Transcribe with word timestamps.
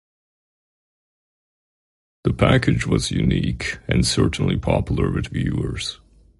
The 2.23 2.33
package 2.33 2.87
was 2.87 3.11
unique 3.11 3.77
and 3.87 4.03
certainly 4.03 4.57
popular 4.57 5.11
with 5.11 5.27
viewers. 5.27 5.99